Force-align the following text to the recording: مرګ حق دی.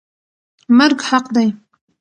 مرګ 0.77 0.97
حق 1.09 1.25
دی. 1.35 1.47